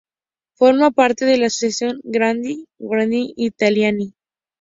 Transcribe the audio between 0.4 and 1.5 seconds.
Forma parte de la